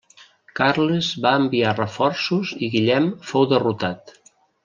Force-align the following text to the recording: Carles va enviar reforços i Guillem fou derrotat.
Carles 0.59 1.09
va 1.25 1.33
enviar 1.41 1.75
reforços 1.75 2.55
i 2.67 2.71
Guillem 2.77 3.13
fou 3.33 3.47
derrotat. 3.53 4.13